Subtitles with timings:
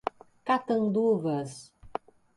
[0.47, 1.53] Catanduvas